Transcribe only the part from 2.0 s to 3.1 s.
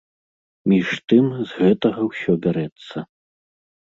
ўсё бярэцца.